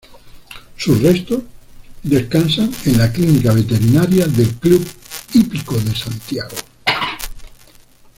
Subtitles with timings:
[0.77, 1.43] Sus restos
[2.01, 4.83] descansan en la clínica veterinaria del Club
[5.35, 6.55] Hípico de Santiago.